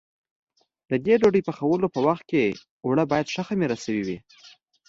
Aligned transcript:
د 0.89 0.91
دې 1.05 1.15
ډوډۍ 1.21 1.41
پخولو 1.47 1.87
په 1.95 1.99
وخت 2.07 2.23
کې 2.31 2.43
اوړه 2.85 3.03
باید 3.11 3.31
ښه 3.33 3.43
خمېره 3.47 3.77
شوي 3.83 4.03
وي. 4.07 4.17